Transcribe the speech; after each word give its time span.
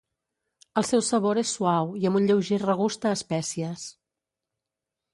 El 0.81 0.87
seu 0.91 1.03
sabor 1.09 1.41
és 1.43 1.51
suau 1.59 1.93
i 2.01 2.11
amb 2.11 2.21
un 2.23 2.27
lleuger 2.31 2.61
regust 2.65 3.09
a 3.11 3.15
espècies. 3.21 3.89